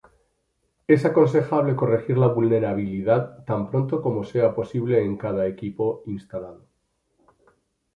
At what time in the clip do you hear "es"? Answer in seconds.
0.87-1.05